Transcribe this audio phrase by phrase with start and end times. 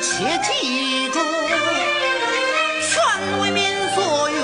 [0.00, 1.18] 且记住，
[2.80, 2.92] 全
[3.40, 3.62] 为民
[3.94, 4.40] 所用。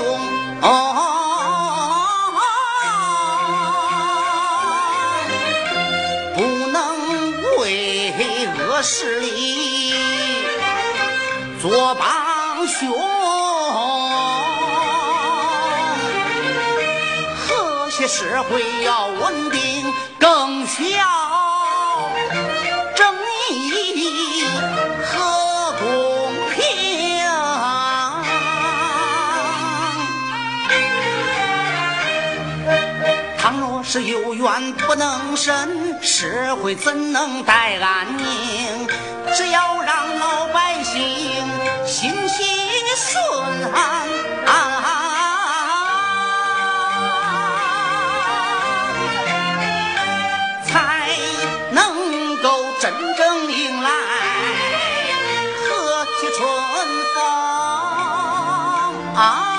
[6.35, 6.37] 不
[6.67, 6.83] 能
[7.59, 8.13] 为
[8.59, 9.95] 恶势力
[11.59, 12.87] 做帮凶。
[17.35, 20.56] 和谐社会要稳定，更。
[33.89, 38.85] 是有冤不能伸，社会怎能待安宁？
[39.33, 41.01] 只要让老百姓
[41.85, 42.43] 心息
[42.97, 43.15] 顺
[50.65, 51.17] 才
[51.71, 53.89] 能够真正迎来
[55.69, 56.45] 和气春
[57.15, 57.15] 风
[59.15, 59.56] 啊！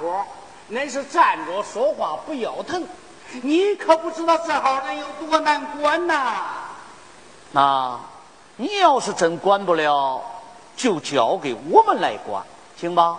[0.00, 0.24] 伙，
[0.70, 2.86] 恁是站着说话不腰疼，
[3.42, 6.44] 你可不知道这号人有多难管呐。
[7.52, 7.98] 那
[8.56, 10.20] 你要是真管不了，
[10.76, 12.42] 就交给我们来管，
[12.76, 13.18] 行吧？